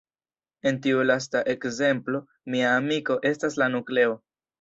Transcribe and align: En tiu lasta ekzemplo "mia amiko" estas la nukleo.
En 0.69 0.77
tiu 0.85 1.01
lasta 1.09 1.41
ekzemplo 1.53 2.21
"mia 2.55 2.71
amiko" 2.79 3.19
estas 3.33 3.59
la 3.63 3.69
nukleo. 3.75 4.17